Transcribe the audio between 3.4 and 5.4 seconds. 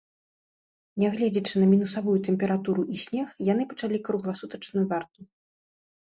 яны пачалі кругласутачную варту.